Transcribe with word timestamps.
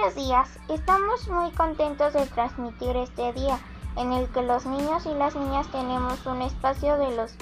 buenos 0.00 0.14
días. 0.14 0.48
Estamos 0.68 1.28
muy 1.28 1.50
contentos 1.50 2.14
de 2.14 2.24
transmitir 2.26 2.96
este 2.96 3.34
día 3.34 3.58
en 3.96 4.14
el 4.14 4.30
que 4.30 4.40
los 4.40 4.64
niños 4.64 5.04
y 5.04 5.12
las 5.12 5.34
niñas 5.34 5.66
tenemos 5.68 6.24
un 6.24 6.40
espacio 6.40 6.96
de 6.96 7.14
los... 7.14 7.32
Sí, 7.32 7.36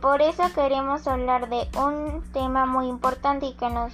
por 0.00 0.20
eso 0.20 0.42
queremos 0.52 1.06
hablar 1.06 1.48
de 1.48 1.68
un 1.78 2.24
tema 2.32 2.66
muy 2.66 2.88
importante 2.88 3.46
y 3.46 3.54
que 3.54 3.70
nos 3.70 3.92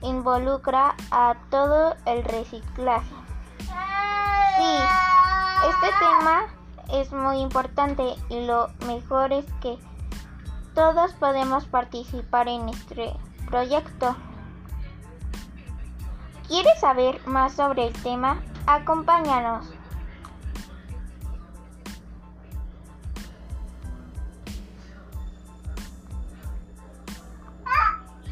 involucra 0.00 0.94
a 1.10 1.36
todo 1.50 1.94
el 2.06 2.24
reciclaje. 2.24 3.14
Sí, 3.58 4.78
este 5.68 5.88
tema 5.98 6.46
es 6.90 7.12
muy 7.12 7.40
importante 7.40 8.14
y 8.30 8.46
lo 8.46 8.68
mejor 8.86 9.34
es 9.34 9.44
que 9.60 9.78
todos 10.74 11.12
podemos 11.14 11.66
participar 11.66 12.48
en 12.48 12.70
este 12.70 13.14
proyecto. 13.50 14.16
¿Quieres 16.48 16.78
saber 16.78 17.20
más 17.26 17.54
sobre 17.54 17.88
el 17.88 18.02
tema? 18.02 18.40
Acompáñanos. 18.68 19.66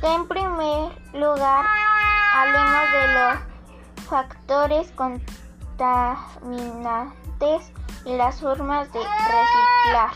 En 0.00 0.28
primer 0.28 0.92
lugar, 1.12 1.66
hablemos 2.34 2.92
de 2.92 3.08
los 3.14 3.38
factores 4.04 4.92
contaminantes 4.92 7.72
y 8.04 8.16
las 8.16 8.40
formas 8.40 8.92
de 8.92 9.00
reciclar. 9.00 10.12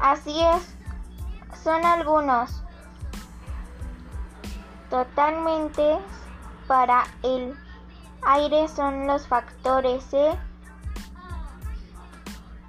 Así 0.00 0.42
es, 0.42 0.76
son 1.62 1.82
algunos 1.84 2.62
totalmente 4.96 5.98
para 6.66 7.04
el 7.22 7.54
aire 8.26 8.66
son 8.66 9.06
los 9.06 9.28
factores 9.28 10.10
de 10.10 10.34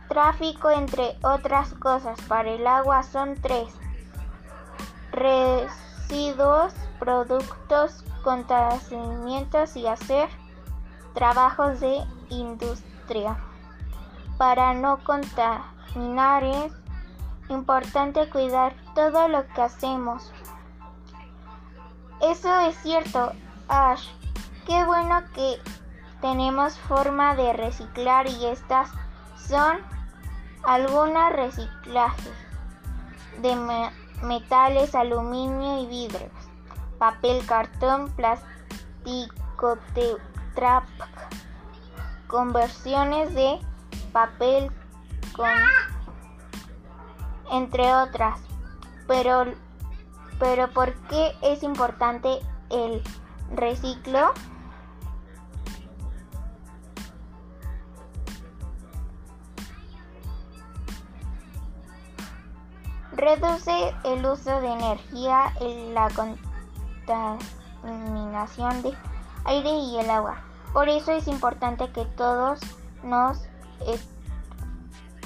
tráfico 0.10 0.70
entre 0.70 1.18
otras 1.24 1.74
cosas. 1.76 2.20
Para 2.28 2.50
el 2.50 2.68
agua 2.68 3.04
son 3.04 3.36
tres. 3.42 3.74
Residuos, 5.14 6.74
productos, 7.00 8.04
contaminamientos 8.26 9.78
y 9.78 9.88
hacer 9.88 10.28
trabajos 11.14 11.80
de 11.80 12.04
industria. 12.28 13.38
Para 14.38 14.74
no 14.74 15.02
contaminar 15.06 16.44
es 16.44 16.74
importante 17.48 18.30
cuidar 18.30 18.76
todo 18.96 19.30
lo 19.30 19.48
que 19.48 19.62
hacemos. 19.62 20.34
Eso 22.22 22.60
es 22.62 22.76
cierto, 22.82 23.32
Ash. 23.68 24.08
Qué 24.66 24.84
bueno 24.86 25.22
que 25.34 25.62
tenemos 26.22 26.78
forma 26.80 27.36
de 27.36 27.54
reciclar 27.54 28.28
y 28.28 28.48
estas 28.48 28.90
son 29.36 29.78
algunas 30.64 31.32
reciclajes 31.32 32.34
de 33.42 33.56
metales, 34.24 34.96
aluminio 34.96 35.84
y 35.84 35.88
vidrios, 35.88 36.32
papel, 36.98 37.46
cartón, 37.46 38.10
plástico, 38.12 39.78
trap, 40.56 40.84
conversiones 42.28 43.34
de 43.36 43.60
papel 44.12 44.72
con 45.36 45.50
entre 47.52 47.94
otras. 47.94 48.40
Pero 49.08 49.46
pero 50.40 50.70
¿por 50.70 50.94
qué 51.08 51.36
es 51.42 51.64
importante 51.64 52.40
el 52.70 53.02
reciclo? 53.56 54.34
Reduce 63.14 63.96
el 64.04 64.26
uso 64.26 64.62
de 64.62 64.72
energía, 64.74 65.52
la 65.94 66.08
contaminación 67.82 68.84
de 68.84 68.96
aire 69.46 69.72
y 69.72 69.98
el 69.98 70.10
agua. 70.10 70.44
Por 70.72 70.88
eso 70.88 71.12
es 71.14 71.28
importante 71.28 71.92
que 71.92 72.06
todos 72.06 72.60
nos 73.02 73.42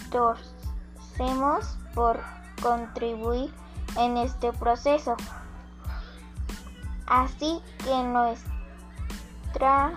esforcemos 0.09 1.77
por 1.93 2.21
contribuir 2.61 3.53
en 3.97 4.17
este 4.17 4.53
proceso. 4.53 5.15
Así 7.07 7.61
que 7.83 8.03
nuestra 8.03 9.91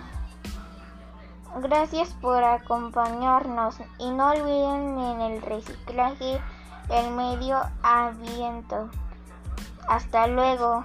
gracias 1.61 2.09
por 2.21 2.43
acompañarnos 2.43 3.77
y 3.97 4.09
no 4.11 4.31
olviden 4.31 4.99
en 4.99 5.21
el 5.21 5.41
reciclaje 5.41 6.41
el 6.89 7.11
medio 7.11 7.61
ambiente. 7.83 8.75
Hasta 9.87 10.27
luego. 10.27 10.83